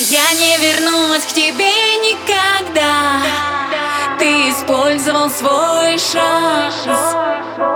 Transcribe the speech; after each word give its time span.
Я 0.00 0.32
не 0.34 0.56
вернусь 0.58 1.24
к 1.24 1.32
тебе 1.32 1.72
никогда. 1.98 3.20
Ты 4.16 4.48
использовал 4.48 5.28
свой 5.28 5.98
шанс. 5.98 7.16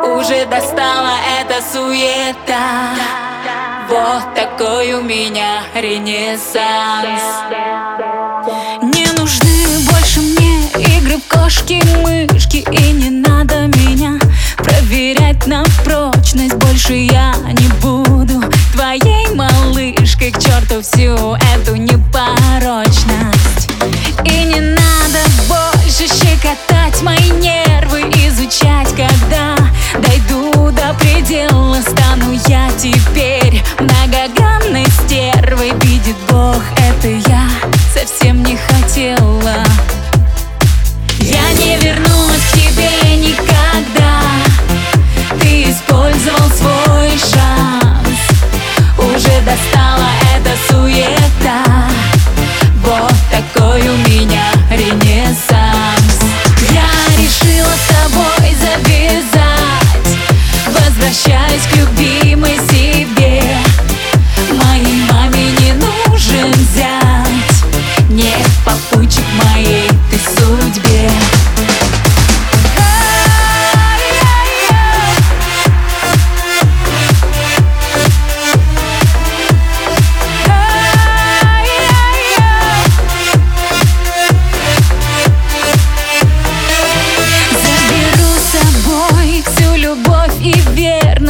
Уже 0.05 0.47
достала 0.47 1.17
эта 1.41 1.61
суета. 1.61 2.95
Вот 3.89 4.35
такой 4.37 4.93
у 4.93 5.03
меня 5.03 5.65
ренессанс. 5.75 7.23
Не 8.83 9.07
нужны 9.19 9.91
больше 9.91 10.21
мне 10.21 10.69
игры 10.99 11.17
в 11.17 11.27
кошки-мышки 11.27 12.65
И 12.71 12.93
не 12.93 13.11
надо 13.11 13.67
меня 13.67 14.21
проверять 14.59 15.45
на 15.49 15.65
прочность. 15.85 16.55
Больше 16.55 16.95
я 16.95 17.35
не 17.53 17.67
буду 17.81 18.41
твоей 18.73 19.29
малышкой. 19.35 20.31
К 20.31 20.39
черту 20.39 20.83
всю 20.83 21.17
Возвращаюсь 61.63 61.67
к 61.67 61.77
любимой 61.77 62.57
себе 62.71 63.43
Моей 64.53 65.03
маме 65.11 65.51
не 65.61 65.73
нужен 65.73 66.53
зять. 66.75 68.09
Не 68.09 68.33
попутчик 68.65 69.25
моей 69.45 69.72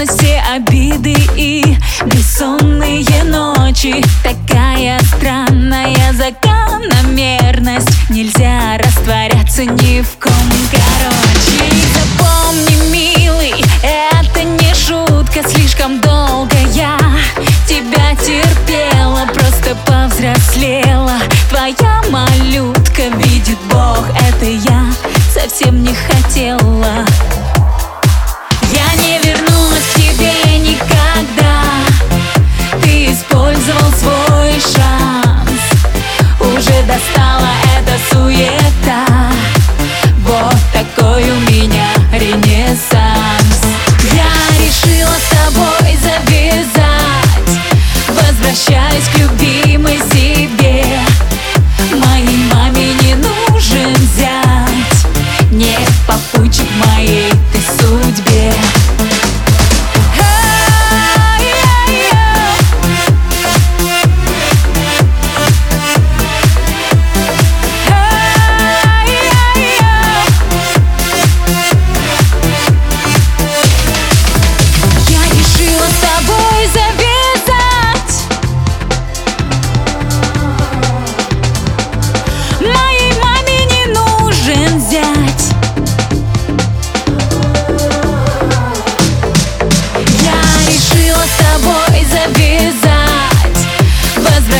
Все 0.06 0.42
обиды 0.52 1.14
и 1.36 1.76
бессонные 2.06 3.22
ночи. 3.24 4.04
Такая 4.24 4.98
странная 5.00 6.12
закономерность. 6.12 7.88
Нельзя 8.10 8.78
растворяться 8.78 9.64
ни 9.64 10.00
в 10.00 10.16
ком 10.18 10.32
Короче, 10.70 11.41
Возвращаюсь 48.52 49.08
к 49.08 49.18
любимой 49.18 49.41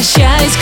Возвращаюсь 0.03 0.57